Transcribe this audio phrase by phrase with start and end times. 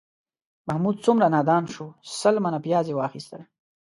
[0.67, 1.85] محمود څومره نادان شو،
[2.19, 3.41] سل منه پیاز یې واخیستل